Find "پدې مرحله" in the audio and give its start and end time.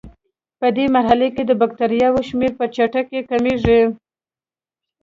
0.59-1.27